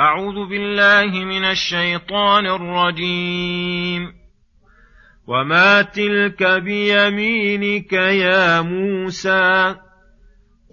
أعوذ 0.00 0.48
بالله 0.48 1.24
من 1.24 1.44
الشيطان 1.44 2.46
الرجيم. 2.46 4.12
وما 5.26 5.82
تلك 5.82 6.42
بيمينك 6.42 7.92
يا 7.92 8.60
موسى؟ 8.60 9.74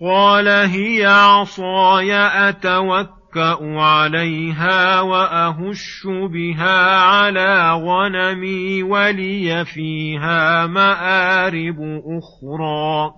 قال 0.01 0.47
هي 0.47 1.05
عصاي 1.05 2.13
أتوكأ 2.49 3.57
عليها 3.61 5.01
وأهش 5.01 6.07
بها 6.31 6.99
على 6.99 7.71
غنمي 7.73 8.83
ولي 8.83 9.65
فيها 9.65 10.67
مآرب 10.67 11.77
أخرى. 12.05 13.11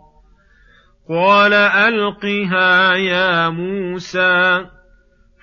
قال 1.10 1.54
ألقها 1.54 2.96
يا 2.96 3.50
موسى. 3.50 4.66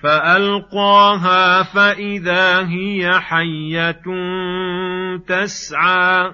فألقاها 0.05 1.63
فإذا 1.63 2.67
هي 2.67 3.19
حية 3.19 4.03
تسعى. 5.27 6.31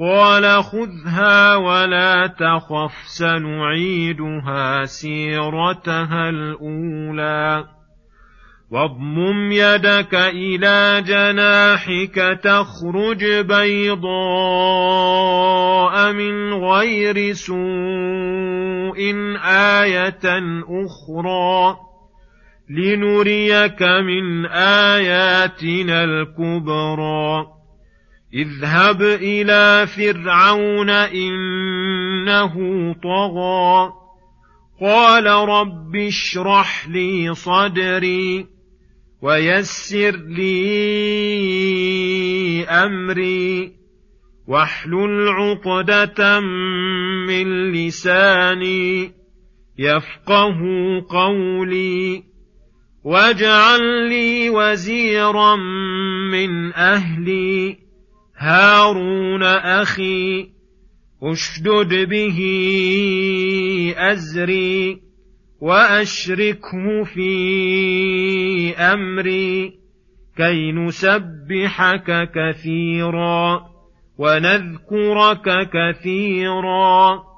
قال 0.00 0.62
خذها 0.62 1.56
ولا 1.56 2.26
تخف 2.26 2.92
سنعيدها 3.06 4.84
سيرتها 4.84 6.28
الأولى. 6.28 7.64
واضمم 8.70 9.52
يدك 9.52 10.14
إلى 10.14 11.02
جناحك 11.06 12.40
تخرج 12.42 13.24
بيضاء 13.24 14.02
من 16.12 16.54
غير 16.54 17.32
سوء 17.32 18.98
آية 19.44 20.24
أخرى. 20.68 21.93
لنريك 22.70 23.82
من 23.82 24.46
آياتنا 24.46 26.04
الكبرى. 26.04 27.46
اذهب 28.34 29.02
إلى 29.02 29.86
فرعون 29.86 30.90
إنه 30.90 32.54
طغى. 32.92 33.92
قال 34.80 35.26
رب 35.26 35.96
اشرح 35.96 36.88
لي 36.88 37.34
صدري 37.34 38.46
ويسر 39.22 40.16
لي 40.16 40.54
أمري 42.64 43.72
واحلل 44.46 45.28
عقدة 45.28 46.40
من 46.40 47.72
لساني 47.72 49.12
يفقه 49.78 50.60
قولي. 51.08 52.33
واجعل 53.04 54.08
لي 54.08 54.50
وزيرا 54.50 55.56
من 56.32 56.72
أهلي 56.72 57.76
هارون 58.36 59.42
أخي 59.42 60.50
أشدد 61.22 62.08
به 62.08 62.38
أزري 63.96 65.00
وأشركه 65.60 67.04
في 67.04 68.76
أمري 68.76 69.78
كي 70.36 70.72
نسبحك 70.72 72.30
كثيرا 72.34 73.66
ونذكرك 74.18 75.70
كثيرا. 75.72 77.33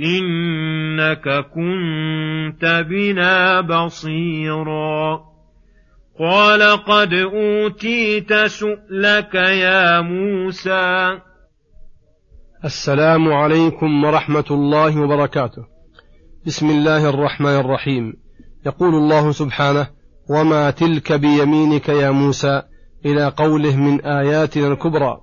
انك 0.00 1.28
كنت 1.54 2.84
بنا 2.90 3.60
بصيرا. 3.60 5.20
قال 6.18 6.62
قد 6.62 7.12
اوتيت 7.14 8.32
سؤلك 8.34 9.34
يا 9.34 10.00
موسى. 10.00 11.20
السلام 12.64 13.32
عليكم 13.32 14.04
ورحمة 14.04 14.44
الله 14.50 15.00
وبركاته. 15.00 15.66
بسم 16.46 16.70
الله 16.70 17.08
الرحمن 17.10 17.56
الرحيم. 17.60 18.12
يقول 18.66 18.94
الله 18.94 19.32
سبحانه 19.32 19.86
وما 20.30 20.70
تلك 20.70 21.12
بيمينك 21.12 21.88
يا 21.88 22.10
موسى 22.10 22.62
إلى 23.06 23.28
قوله 23.28 23.76
من 23.76 24.00
آياتنا 24.00 24.68
الكبرى. 24.68 25.20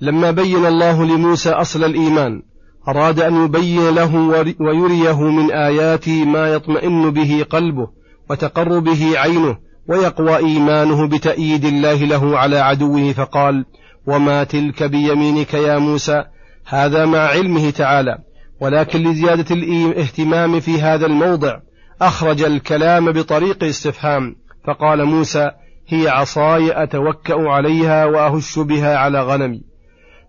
لما 0.00 0.30
بين 0.30 0.66
الله 0.66 1.04
لموسى 1.04 1.50
أصل 1.50 1.84
الإيمان 1.84 2.42
أراد 2.88 3.20
أن 3.20 3.44
يبين 3.44 3.88
له 3.90 4.16
ويريه 4.60 5.22
من 5.22 5.52
آياته 5.52 6.24
ما 6.24 6.52
يطمئن 6.52 7.10
به 7.10 7.46
قلبه 7.50 7.88
وتقر 8.30 8.78
به 8.78 9.18
عينه 9.18 9.56
ويقوى 9.88 10.36
إيمانه 10.36 11.08
بتأييد 11.08 11.64
الله 11.64 11.94
له 11.94 12.38
على 12.38 12.58
عدوه 12.58 13.12
فقال 13.12 13.64
وما 14.06 14.44
تلك 14.44 14.82
بيمينك 14.82 15.54
يا 15.54 15.78
موسى؟ 15.78 16.24
هذا 16.66 17.06
مع 17.06 17.18
علمه 17.18 17.70
تعالى. 17.70 18.18
ولكن 18.60 19.02
لزيادة 19.02 19.54
الاهتمام 19.54 20.60
في 20.60 20.80
هذا 20.80 21.06
الموضع 21.06 21.56
أخرج 22.02 22.42
الكلام 22.42 23.12
بطريق 23.12 23.64
استفهام. 23.64 24.36
فقال 24.66 25.04
موسى 25.04 25.50
هي 25.88 26.08
عصاي 26.08 26.82
أتوكأ 26.82 27.48
عليها 27.48 28.04
وأهش 28.04 28.58
بها 28.58 28.96
على 28.96 29.22
غنمي 29.22 29.62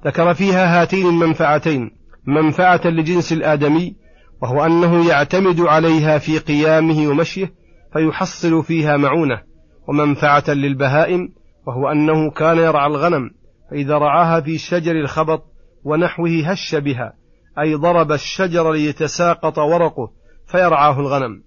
ذكر 0.05 0.33
فيها 0.33 0.81
هاتين 0.81 1.05
المنفعتين 1.05 1.98
منفعة 2.25 2.81
لجنس 2.85 3.33
الآدمي 3.33 3.95
وهو 4.41 4.65
أنه 4.65 5.09
يعتمد 5.09 5.59
عليها 5.59 6.17
في 6.17 6.39
قيامه 6.39 7.07
ومشيه 7.07 7.53
فيحصل 7.93 8.63
فيها 8.63 8.97
معونة 8.97 9.41
ومنفعة 9.87 10.43
للبهائم 10.47 11.29
وهو 11.67 11.91
أنه 11.91 12.31
كان 12.31 12.57
يرعى 12.57 12.87
الغنم 12.87 13.29
فإذا 13.71 13.97
رعاها 13.97 14.41
في 14.41 14.57
شجر 14.57 14.91
الخبط 14.91 15.43
ونحوه 15.83 16.29
هش 16.45 16.75
بها 16.75 17.13
أي 17.59 17.75
ضرب 17.75 18.11
الشجر 18.11 18.71
ليتساقط 18.71 19.57
ورقه 19.57 20.11
فيرعاه 20.47 20.99
الغنم. 20.99 21.43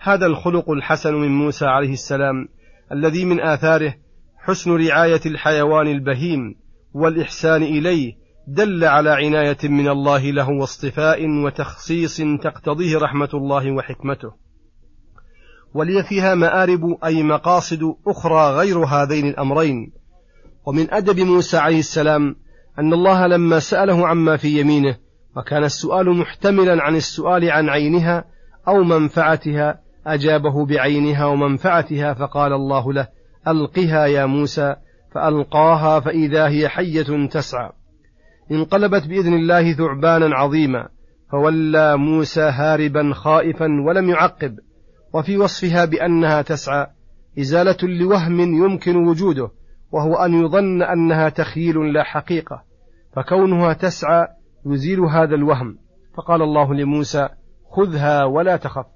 هذا 0.00 0.26
الخلق 0.26 0.70
الحسن 0.70 1.14
من 1.14 1.28
موسى 1.28 1.66
عليه 1.66 1.92
السلام 1.92 2.48
الذي 2.92 3.24
من 3.24 3.40
آثاره 3.40 3.94
حسن 4.38 4.86
رعاية 4.86 5.20
الحيوان 5.26 5.86
البهيم 5.86 6.54
والإحسان 6.94 7.62
إليه 7.62 8.19
دل 8.46 8.84
على 8.84 9.10
عناية 9.10 9.58
من 9.64 9.88
الله 9.88 10.30
له 10.30 10.50
واصطفاء 10.50 11.28
وتخصيص 11.44 12.20
تقتضيه 12.42 12.98
رحمة 12.98 13.28
الله 13.34 13.72
وحكمته. 13.72 14.32
ولي 15.74 16.02
فيها 16.02 16.34
مآرب 16.34 16.80
أي 17.04 17.22
مقاصد 17.22 17.94
أخرى 18.06 18.56
غير 18.56 18.78
هذين 18.78 19.26
الأمرين. 19.26 19.92
ومن 20.66 20.94
أدب 20.94 21.20
موسى 21.20 21.56
عليه 21.56 21.78
السلام 21.78 22.36
أن 22.78 22.92
الله 22.92 23.26
لما 23.26 23.58
سأله 23.58 24.06
عما 24.06 24.36
في 24.36 24.60
يمينه 24.60 24.96
وكان 25.36 25.64
السؤال 25.64 26.16
محتملا 26.16 26.82
عن 26.82 26.96
السؤال 26.96 27.50
عن 27.50 27.68
عينها 27.68 28.24
أو 28.68 28.82
منفعتها 28.82 29.80
أجابه 30.06 30.66
بعينها 30.66 31.26
ومنفعتها 31.26 32.14
فقال 32.14 32.52
الله 32.52 32.92
له 32.92 33.08
ألقها 33.48 34.06
يا 34.06 34.26
موسى 34.26 34.76
فألقاها 35.14 36.00
فإذا 36.00 36.48
هي 36.48 36.68
حية 36.68 37.26
تسعى. 37.26 37.70
انقلبت 38.50 39.06
بإذن 39.06 39.34
الله 39.34 39.72
ثعبانا 39.72 40.36
عظيما 40.36 40.88
فولى 41.32 41.96
موسى 41.96 42.40
هاربا 42.40 43.12
خائفا 43.14 43.66
ولم 43.86 44.08
يعقب 44.08 44.58
وفي 45.14 45.38
وصفها 45.38 45.84
بأنها 45.84 46.42
تسعى 46.42 46.86
إزالة 47.38 47.76
لوهم 47.82 48.40
يمكن 48.40 48.96
وجوده 48.96 49.50
وهو 49.92 50.14
أن 50.14 50.34
يظن 50.44 50.82
أنها 50.82 51.28
تخيل 51.28 51.92
لا 51.92 52.02
حقيقة 52.02 52.62
فكونها 53.16 53.72
تسعى 53.72 54.26
يزيل 54.66 55.00
هذا 55.00 55.34
الوهم. 55.34 55.78
فقال 56.16 56.42
الله 56.42 56.74
لموسى 56.74 57.28
خذها 57.70 58.24
ولا 58.24 58.56
تخف 58.56 58.86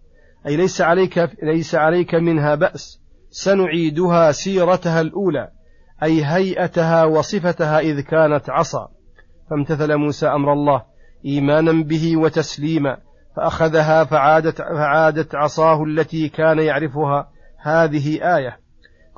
أي 0.46 0.56
ليس 0.56 0.80
عليك 0.80 1.30
ليس 1.42 1.74
عليك 1.74 2.14
منها 2.14 2.54
بأس 2.54 3.00
سنعيدها 3.30 4.32
سيرتها 4.32 5.00
الأولى 5.00 5.48
أي 6.02 6.24
هيئتها 6.24 7.04
وصفتها 7.04 7.78
إذ 7.78 8.00
كانت 8.00 8.50
عصا. 8.50 8.88
فامتثل 9.50 9.96
موسى 9.96 10.26
أمر 10.26 10.52
الله 10.52 10.82
إيمانا 11.26 11.72
به 11.82 12.16
وتسليما 12.16 12.96
فأخذها 13.36 14.04
فعادت, 14.04 14.62
فعادت 14.62 15.34
عصاه 15.34 15.84
التي 15.84 16.28
كان 16.28 16.58
يعرفها 16.58 17.28
هذه 17.62 18.36
آية. 18.36 18.58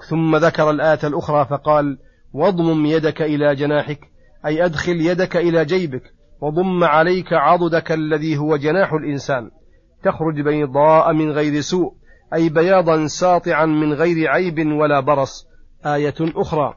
ثم 0.08 0.36
ذكر 0.36 0.70
الآية 0.70 0.98
الأخرى 1.04 1.46
فقال 1.50 1.98
واضمم 2.32 2.86
يدك 2.86 3.22
إلى 3.22 3.54
جناحك 3.54 4.00
أي 4.46 4.64
أدخل 4.64 5.00
يدك 5.00 5.36
إلى 5.36 5.64
جيبك 5.64 6.02
وضم 6.40 6.84
عليك 6.84 7.32
عضدك 7.32 7.92
الذي 7.92 8.36
هو 8.36 8.56
جناح 8.56 8.92
الإنسان. 8.92 9.50
تخرج 10.04 10.40
بيضاء 10.40 11.12
من 11.12 11.30
غير 11.30 11.60
سوء 11.60 11.94
أي 12.34 12.48
بياضا 12.48 13.06
ساطعا 13.06 13.66
من 13.66 13.92
غير 13.92 14.28
عيب 14.28 14.58
ولا 14.58 15.00
برص. 15.00 15.46
آية 15.86 16.14
أخرى. 16.20 16.74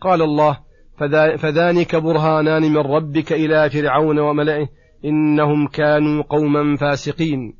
قال 0.00 0.22
الله 0.22 0.58
فذلك 1.38 1.96
برهانان 1.96 2.62
من 2.62 2.78
ربك 2.78 3.32
إلى 3.32 3.70
فرعون 3.70 4.18
وملئه 4.18 4.68
إنهم 5.04 5.66
كانوا 5.66 6.22
قوما 6.22 6.76
فاسقين. 6.76 7.54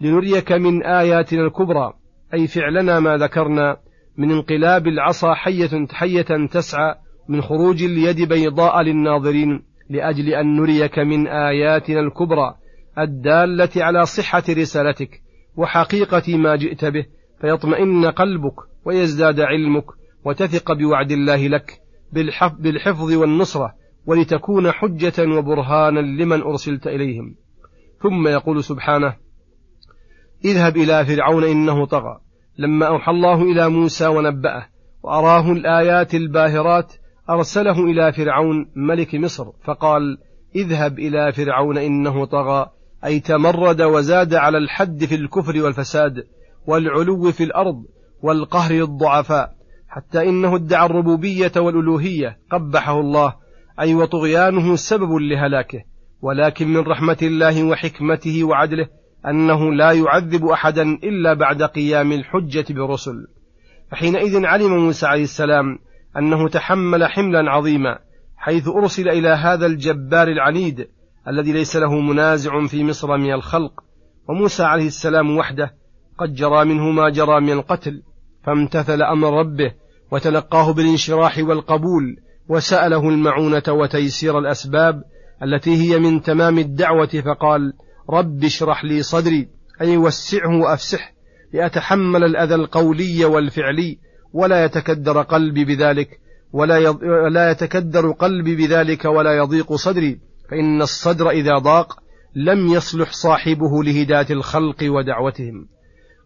لنريك 0.00 0.52
من 0.52 0.82
آياتنا 0.82 1.42
الكبرى 1.46 1.92
أي 2.34 2.46
فعلنا 2.46 3.00
ما 3.00 3.16
ذكرنا 3.16 3.76
من 4.16 4.30
انقلاب 4.30 4.86
العصا 4.86 5.34
حية 5.34 5.86
حية 5.90 6.46
تسعى 6.50 6.94
من 7.28 7.42
خروج 7.42 7.82
اليد 7.82 8.28
بيضاء 8.28 8.82
للناظرين 8.82 9.62
لأجل 9.90 10.28
أن 10.28 10.56
نريك 10.56 10.98
من 10.98 11.28
آياتنا 11.28 12.00
الكبرى 12.00 12.54
الدالة 12.98 13.68
على 13.76 14.04
صحة 14.04 14.42
رسالتك 14.50 15.22
وحقيقة 15.56 16.36
ما 16.36 16.56
جئت 16.56 16.84
به 16.84 17.06
فيطمئن 17.40 18.06
قلبك 18.06 18.54
ويزداد 18.84 19.40
علمك 19.40 19.84
وتثق 20.24 20.72
بوعد 20.72 21.12
الله 21.12 21.48
لك. 21.48 21.72
بالحفظ 22.58 23.12
والنصرة 23.12 23.74
ولتكون 24.06 24.70
حجة 24.70 25.36
وبرهانا 25.38 26.00
لمن 26.00 26.42
أرسلت 26.42 26.86
إليهم. 26.86 27.34
ثم 28.02 28.28
يقول 28.28 28.64
سبحانه 28.64 29.16
اذهب 30.44 30.76
إلى 30.76 31.04
فرعون 31.06 31.44
إنه 31.44 31.86
طغى. 31.86 32.18
لما 32.58 32.86
أوحى 32.86 33.12
الله 33.12 33.42
إلى 33.42 33.68
موسى 33.68 34.06
ونبأه 34.06 34.66
وأراه 35.02 35.52
الآيات 35.52 36.14
الباهرات 36.14 36.92
أرسله 37.30 37.84
إلى 37.84 38.12
فرعون 38.12 38.70
ملك 38.76 39.14
مصر 39.14 39.44
فقال 39.64 40.18
اذهب 40.56 40.98
إلى 40.98 41.32
فرعون 41.32 41.78
إنه 41.78 42.24
طغى. 42.24 42.66
أي 43.04 43.20
تمرد 43.20 43.82
وزاد 43.82 44.34
على 44.34 44.58
الحد 44.58 45.04
في 45.04 45.14
الكفر 45.14 45.62
والفساد 45.62 46.26
والعلو 46.66 47.32
في 47.32 47.44
الأرض 47.44 47.84
والقهر 48.22 48.70
الضعفاء. 48.70 49.61
حتى 49.94 50.28
إنه 50.28 50.56
ادعى 50.56 50.86
الربوبية 50.86 51.52
والألوهية 51.56 52.38
قبحه 52.50 53.00
الله 53.00 53.34
أي 53.80 53.94
وطغيانه 53.94 54.76
سبب 54.76 55.12
لهلاكه. 55.12 55.80
ولكن 56.22 56.68
من 56.68 56.80
رحمة 56.80 57.16
الله 57.22 57.64
وحكمته 57.64 58.44
وعدله 58.44 58.88
أنه 59.26 59.74
لا 59.74 59.92
يعذب 59.92 60.46
أحدا 60.46 60.82
إلا 60.82 61.34
بعد 61.34 61.62
قيام 61.62 62.12
الحجة 62.12 62.64
بالرسل 62.70 63.26
فحينئذ 63.90 64.46
علم 64.46 64.76
موسى 64.76 65.06
عليه 65.06 65.22
السلام 65.22 65.78
أنه 66.16 66.48
تحمل 66.48 67.06
حملا 67.06 67.50
عظيما 67.50 67.98
حيث 68.36 68.68
أرسل 68.68 69.08
إلى 69.08 69.28
هذا 69.28 69.66
الجبار 69.66 70.28
العنيد 70.28 70.88
الذي 71.28 71.52
ليس 71.52 71.76
له 71.76 72.00
منازع 72.00 72.66
في 72.66 72.84
مصر 72.84 73.16
من 73.16 73.32
الخلق. 73.32 73.84
وموسى 74.28 74.62
عليه 74.62 74.86
السلام 74.86 75.36
وحده 75.36 75.74
قد 76.18 76.34
جرى 76.34 76.64
منه 76.64 76.90
ما 76.90 77.10
جرى 77.10 77.40
من 77.40 77.52
القتل 77.52 78.02
فامتثل 78.44 79.02
أمر 79.02 79.38
ربه 79.38 79.81
وتلقاه 80.12 80.72
بالانشراح 80.72 81.38
والقبول 81.38 82.16
وسأله 82.48 83.08
المعونة 83.08 83.62
وتيسير 83.68 84.38
الأسباب 84.38 85.02
التي 85.42 85.76
هي 85.76 85.98
من 85.98 86.22
تمام 86.22 86.58
الدعوة 86.58 87.06
فقال 87.06 87.72
رب 88.10 88.44
اشرح 88.44 88.84
لي 88.84 89.02
صدري 89.02 89.48
أي 89.80 89.96
وسعه 89.96 90.60
وأفسح 90.60 91.14
لأتحمل 91.52 92.24
الأذى 92.24 92.54
القولي 92.54 93.24
والفعلي 93.24 93.98
ولا 94.32 94.64
يتكدر 94.64 95.22
قلبي 95.22 95.64
بذلك 95.64 96.20
ولا 96.52 96.88
ولا 97.24 97.50
يتكدر 97.50 98.10
قلبي 98.10 98.56
بذلك 98.56 99.04
ولا 99.04 99.36
يضيق 99.36 99.72
صدري 99.72 100.20
فإن 100.50 100.82
الصدر 100.82 101.30
إذا 101.30 101.58
ضاق 101.58 101.98
لم 102.36 102.68
يصلح 102.68 103.12
صاحبه 103.12 103.84
لهداية 103.84 104.26
الخلق 104.30 104.76
ودعوتهم. 104.82 105.68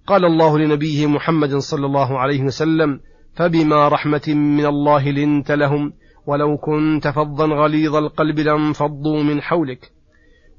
قال 0.07 0.25
الله 0.25 0.59
لنبيه 0.59 1.07
محمد 1.07 1.57
صلى 1.57 1.87
الله 1.87 2.19
عليه 2.19 2.43
وسلم 2.43 3.01
فبما 3.37 3.89
رحمة 3.89 4.23
من 4.29 4.67
الله 4.67 5.11
لنت 5.11 5.51
لهم 5.51 5.93
ولو 6.27 6.57
كنت 6.57 7.09
فظا 7.09 7.47
غليظ 7.47 7.97
القلب 7.97 8.39
لانفضوا 8.39 9.23
من 9.23 9.43
حولك. 9.43 9.93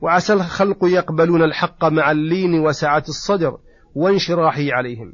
وعسى 0.01 0.33
الخلق 0.33 0.85
يقبلون 0.85 1.43
الحق 1.43 1.85
مع 1.85 2.11
اللين 2.11 2.59
وسعة 2.59 3.03
الصدر 3.09 3.57
وانشراحه 3.95 4.63
عليهم. 4.71 5.13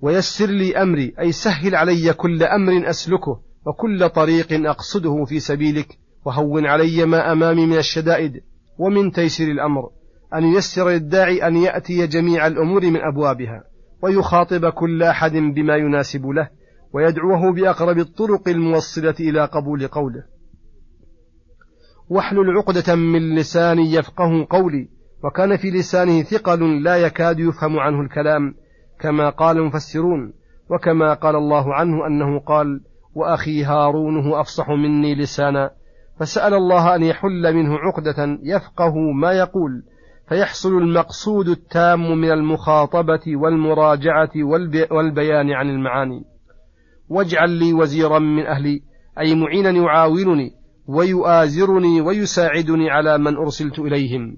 ويسر 0.00 0.46
لي 0.46 0.76
أمري 0.76 1.14
أي 1.20 1.32
سهل 1.32 1.74
علي 1.74 2.12
كل 2.12 2.42
أمر 2.42 2.90
أسلكه 2.90 3.40
وكل 3.66 4.08
طريق 4.08 4.52
أقصده 4.52 5.24
في 5.24 5.40
سبيلك 5.40 5.98
وهون 6.24 6.66
علي 6.66 7.04
ما 7.04 7.32
أمامي 7.32 7.66
من 7.66 7.78
الشدائد 7.78 8.32
ومن 8.78 9.12
تيسير 9.12 9.50
الأمر. 9.50 9.90
أن 10.34 10.44
ييسر 10.44 10.88
للداعي 10.88 11.46
أن 11.46 11.56
يأتي 11.56 12.06
جميع 12.06 12.46
الأمور 12.46 12.86
من 12.86 13.00
أبوابها. 13.00 13.69
ويخاطب 14.02 14.68
كل 14.68 15.02
أحد 15.02 15.32
بما 15.32 15.76
يناسب 15.76 16.26
له 16.26 16.48
ويدعوه 16.92 17.52
بأقرب 17.52 17.98
الطرق 17.98 18.48
الموصلة 18.48 19.14
إلى 19.20 19.44
قبول 19.44 19.86
قوله. 19.86 20.24
واحلل 22.08 22.56
عقدة 22.56 22.94
من 22.94 23.34
لساني 23.34 23.92
يفقه 23.92 24.46
قولي 24.50 24.88
وكان 25.24 25.56
في 25.56 25.70
لسانه 25.70 26.22
ثقل 26.22 26.82
لا 26.82 26.96
يكاد 26.96 27.38
يفهم 27.38 27.78
عنه 27.78 28.00
الكلام 28.00 28.54
كما 29.00 29.30
قال 29.30 29.58
المفسرون 29.58 30.32
وكما 30.70 31.14
قال 31.14 31.36
الله 31.36 31.74
عنه 31.74 32.06
أنه 32.06 32.40
قال 32.40 32.80
وأخي 33.14 33.64
هارون 33.64 34.26
هو 34.26 34.40
أفصح 34.40 34.70
مني 34.70 35.14
لسانا 35.14 35.70
فسأل 36.20 36.54
الله 36.54 36.94
أن 36.94 37.02
يحل 37.02 37.54
منه 37.54 37.78
عقدة 37.78 38.38
يفقه 38.42 38.94
ما 39.20 39.32
يقول 39.32 39.82
فيحصل 40.30 40.78
المقصود 40.78 41.48
التام 41.48 42.18
من 42.20 42.30
المخاطبة 42.30 43.20
والمراجعة 43.26 44.30
والبيان 44.90 45.52
عن 45.52 45.70
المعاني. 45.70 46.24
واجعل 47.08 47.50
لي 47.50 47.72
وزيرا 47.72 48.18
من 48.18 48.46
أهلي 48.46 48.82
أي 49.18 49.34
معينا 49.34 49.70
يعاونني 49.70 50.52
ويؤازرني 50.86 52.00
ويساعدني 52.00 52.90
على 52.90 53.18
من 53.18 53.36
أرسلت 53.36 53.78
إليهم. 53.78 54.36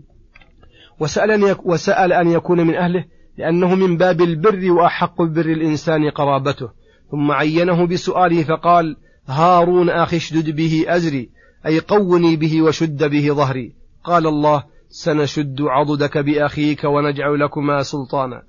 وسأل, 1.00 1.56
وسأل 1.64 2.12
أن 2.12 2.30
يكون 2.30 2.66
من 2.66 2.74
أهله 2.74 3.04
لأنه 3.38 3.74
من 3.74 3.96
باب 3.96 4.20
البر 4.20 4.72
وأحق 4.72 5.22
بر 5.22 5.46
الإنسان 5.46 6.10
قرابته. 6.10 6.70
ثم 7.10 7.30
عينه 7.30 7.86
بسؤاله 7.86 8.42
فقال 8.42 8.96
هارون 9.26 9.90
أخي 9.90 10.16
اشدد 10.16 10.56
به 10.56 10.84
أزري 10.88 11.30
أي 11.66 11.78
قوني 11.78 12.36
به 12.36 12.62
وشد 12.62 13.04
به 13.04 13.28
ظهري. 13.32 13.74
قال 14.04 14.26
الله 14.26 14.71
سنشد 14.92 15.56
عضدك 15.60 16.18
بأخيك 16.18 16.84
ونجعل 16.84 17.40
لكما 17.40 17.82
سلطانا. 17.82 18.42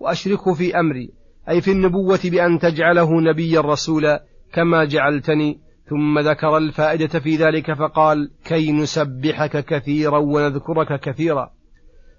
وأشركه 0.00 0.54
في 0.54 0.80
أمري 0.80 1.10
أي 1.48 1.60
في 1.60 1.70
النبوة 1.70 2.20
بأن 2.24 2.58
تجعله 2.58 3.20
نبيا 3.20 3.60
رسولا 3.60 4.24
كما 4.52 4.84
جعلتني. 4.84 5.60
ثم 5.90 6.18
ذكر 6.18 6.56
الفائدة 6.56 7.20
في 7.20 7.36
ذلك 7.36 7.72
فقال 7.72 8.30
كي 8.44 8.72
نسبحك 8.72 9.64
كثيرا 9.64 10.18
ونذكرك 10.18 11.00
كثيرا. 11.00 11.50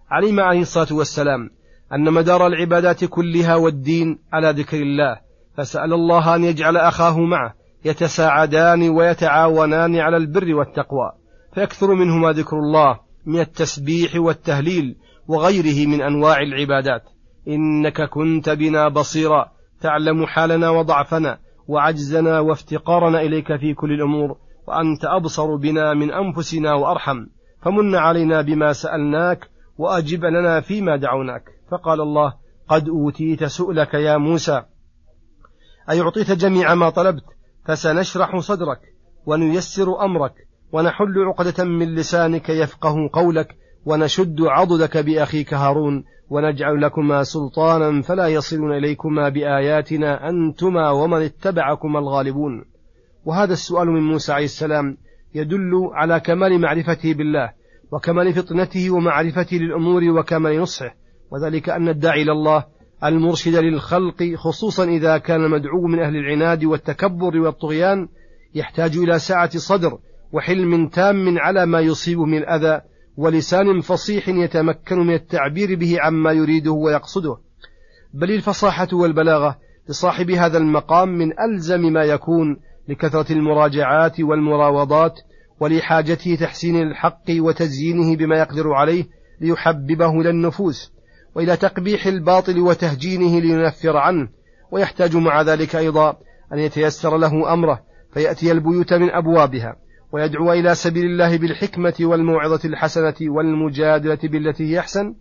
علم 0.10 0.40
عليه 0.40 0.62
الصلاة 0.62 0.94
والسلام 0.98 1.50
أن 1.94 2.14
مدار 2.14 2.48
العبادات 2.48 3.06
كلها 3.06 3.56
والدين 3.56 4.20
على 4.34 4.52
ذكر 4.52 4.78
الله. 4.78 5.20
فسأل 5.58 5.94
الله 5.94 6.36
أن 6.36 6.44
يجعل 6.44 6.78
أخاه 6.78 7.20
معه 7.20 7.54
يتساعدان 7.86 8.90
ويتعاونان 8.90 9.96
على 9.96 10.18
البر 10.18 10.56
والتقوى 10.56 11.12
فيكثر 11.54 11.94
منهما 11.94 12.32
ذكر 12.32 12.56
الله. 12.56 13.11
من 13.26 13.40
التسبيح 13.40 14.16
والتهليل 14.16 14.96
وغيره 15.28 15.88
من 15.88 16.02
أنواع 16.02 16.38
العبادات. 16.40 17.04
إنك 17.48 18.02
كنت 18.10 18.50
بنا 18.50 18.88
بصيرا. 18.88 19.52
تعلم 19.82 20.26
حالنا 20.26 20.70
وضعفنا. 20.70 21.38
وعجزنا 21.68 22.40
وافتقارنا 22.40 23.22
إليك 23.22 23.56
في 23.56 23.74
كل 23.74 23.92
الأمور. 23.92 24.38
وأنت 24.68 25.06
أبصر 25.06 25.56
بنا 25.56 25.94
من 25.94 26.12
أنفسنا 26.12 26.74
وأرحم. 26.74 27.26
فمن 27.62 27.96
علينا 27.96 28.42
بما 28.42 28.74
سألناك 28.74 29.50
وأجب 29.78 30.26
لنا 30.26 30.62
فيما 30.62 30.98
دعوناك. 30.98 31.44
فقال 31.72 32.02
الله 32.02 32.34
قد 32.68 32.90
أوتيت 32.90 33.44
سؤلك 33.44 33.94
يا 33.94 34.18
موسى. 34.18 34.64
أي 35.90 36.02
أعطيت 36.02 36.32
جميع 36.32 36.76
ما 36.76 36.90
طلبت؟ 36.90 37.24
فسنشرح 37.66 38.38
صدرك 38.38 38.80
ونيسر 39.26 40.06
أمرك. 40.06 40.34
ونحل 40.72 41.20
عقدة 41.28 41.64
من 41.64 41.96
لسانك 41.96 42.50
يفقه 42.50 43.10
قولك 43.14 43.56
ونشد 43.86 44.42
عضدك 44.42 44.98
بأخيك 44.98 45.54
هارون 45.54 46.04
ونجعل 46.30 46.82
لكما 46.82 47.24
سلطانا 47.24 48.02
فلا 48.02 48.28
يصلون 48.28 48.78
إليكما 48.78 49.30
بآياتنا 49.30 50.30
أنتما 50.30 50.90
ومن 50.90 51.22
اتبعكما 51.22 52.00
الغالبون. 52.00 52.66
وهذا 53.26 53.54
السؤال 53.54 53.88
من 53.88 54.02
موسى 54.02 54.34
عليه 54.34 54.46
السلام 54.46 54.98
يدل 55.36 55.90
على 55.94 56.20
كمال 56.20 56.62
معرفته 56.62 57.14
بالله 57.14 57.52
وكمال 57.92 58.34
فطنته 58.34 58.92
ومعرفته 58.92 59.58
للأمور 59.58 60.04
وكمال 60.04 60.62
نصحه 60.62 60.96
وذلك 61.32 61.70
أن 61.70 61.90
الداعي 61.90 62.22
إلى 62.22 62.32
الله 62.32 62.66
المرشد 63.04 63.56
للخلق 63.56 64.34
خصوصا 64.36 64.84
إذا 64.84 65.18
كان 65.18 65.46
المدعو 65.46 65.88
من 65.88 66.00
أهل 66.00 66.16
العناد 66.16 66.66
والتكبر 66.66 67.38
والطغيان 67.38 68.08
يحتاج 68.56 68.98
إلى 68.98 69.20
سعة 69.20 69.58
صدر 69.58 69.98
وحلم 70.34 70.88
تام 70.88 71.38
على 71.40 71.66
ما 71.66 71.80
يصيبه 71.80 72.26
من 72.26 72.38
الأذى 72.38 72.82
ولسان 73.18 73.82
فصيح 73.82 74.30
يتمكن 74.30 74.98
من 75.00 75.14
التعبير 75.14 75.76
به 75.76 75.98
عما 76.00 76.32
يريده 76.32 76.72
ويقصده. 76.72 77.38
بل 78.14 78.32
الفصاحة 78.32 78.88
والبلاغة 78.94 79.58
لصاحب 79.90 80.32
هذا 80.32 80.58
المقام 80.58 81.10
من 81.10 81.40
ألزم 81.40 81.82
ما 81.82 82.04
يكون 82.04 82.58
لكثرة 82.88 83.34
المراجعات 83.34 84.20
والمراوضات 84.20 85.14
ولحاجته 85.60 86.36
تحسين 86.36 86.82
الحق 86.82 87.24
وتزيينه 87.30 88.16
بما 88.16 88.38
يقدر 88.38 88.74
عليه 88.74 89.06
ليحببه 89.42 90.22
إلى 90.22 90.30
النفوس 90.30 90.94
وإلى 91.36 91.58
تقبيح 91.58 92.06
الباطل 92.06 92.60
وتهجينه 92.60 93.40
لينفر 93.40 93.98
عنه. 93.98 94.30
ويحتاج 94.72 95.16
مع 95.16 95.42
ذلك 95.42 95.76
أيضا 95.76 96.18
أن 96.54 96.60
يتيسر 96.60 97.18
له 97.18 97.54
أمره 97.54 97.82
فيأتي 98.14 98.52
البيوت 98.52 98.94
من 98.94 99.10
أبوابها. 99.10 99.76
ويدعو 100.12 100.54
إلى 100.54 100.76
سبيل 100.76 101.06
الله 101.06 101.38
بالحكمة 101.38 101.94
والموعظة 102.02 102.60
الحسنة 102.66 103.16
والمجادلة 103.22 104.20
بالتي 104.24 104.64
هي 104.64 104.80
أحسن 104.80 105.16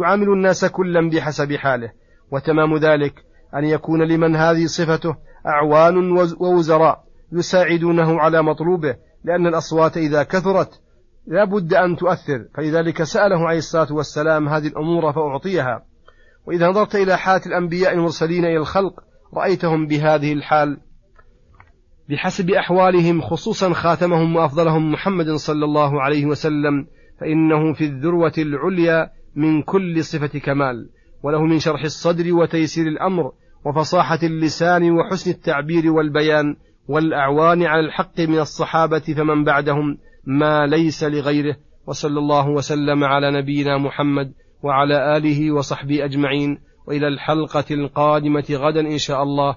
يعامل 0.00 0.28
الناس 0.28 0.64
كلا 0.64 1.10
بحسب 1.10 1.52
حاله. 1.52 1.92
وتمام 2.30 2.76
ذلك 2.76 3.14
أن 3.54 3.64
يكون 3.64 4.02
لمن 4.02 4.36
هذه 4.36 4.66
صفته 4.66 5.16
أعوان 5.46 6.12
ووزراء 6.40 7.04
يساعدونه 7.32 8.20
على 8.20 8.42
مطلوبه 8.42 8.96
لأن 9.24 9.46
الأصوات 9.46 9.96
إذا 9.96 10.22
كثرت 10.22 10.80
لا 11.26 11.44
بد 11.44 11.74
أن 11.74 11.96
تؤثر. 11.96 12.44
فلذلك 12.54 13.02
سأله 13.02 13.48
عليه 13.48 13.58
الصلاة 13.58 13.92
والسلام 13.92 14.48
هذه 14.48 14.66
الأمور 14.66 15.12
فأعطيها. 15.12 15.82
وإذا 16.46 16.68
نظرت 16.68 16.94
إلى 16.94 17.18
حالة 17.18 17.46
الأنبياء 17.46 17.92
المرسلين 17.92 18.44
إلى 18.44 18.56
الخلق 18.56 19.00
رأيتهم 19.34 19.86
بهذه 19.86 20.32
الحال 20.32 20.80
بحسب 22.08 22.50
أحوالهم 22.50 23.20
خصوصا 23.20 23.72
خاتمهم 23.72 24.36
وأفضلهم 24.36 24.92
محمد 24.92 25.30
صلى 25.30 25.64
الله 25.64 26.02
عليه 26.02 26.26
وسلم 26.26 26.86
فإنه 27.20 27.72
في 27.72 27.84
الذروة 27.84 28.32
العليا 28.38 29.10
من 29.36 29.62
كل 29.62 30.04
صفة 30.04 30.38
كمال 30.38 30.88
وله 31.22 31.42
من 31.42 31.58
شرح 31.58 31.82
الصدر 31.82 32.34
وتيسير 32.34 32.86
الأمر 32.86 33.32
وفصاحة 33.64 34.18
اللسان 34.22 34.90
وحسن 34.90 35.30
التعبير 35.30 35.90
والبيان 35.92 36.56
والأعوان 36.88 37.62
على 37.62 37.80
الحق 37.80 38.20
من 38.20 38.38
الصحابة 38.38 38.98
فمن 38.98 39.44
بعدهم 39.44 39.98
ما 40.26 40.66
ليس 40.66 41.04
لغيره 41.04 41.56
وصلى 41.86 42.18
الله 42.18 42.48
وسلم 42.48 43.04
على 43.04 43.40
نبينا 43.40 43.78
محمد 43.78 44.32
وعلى 44.62 45.16
آله 45.16 45.52
وصحبه 45.52 46.04
أجمعين 46.04 46.58
وإلى 46.86 47.08
الحلقة 47.08 47.64
القادمة 47.70 48.44
غدا 48.50 48.80
إن 48.80 48.98
شاء 48.98 49.22
الله. 49.22 49.56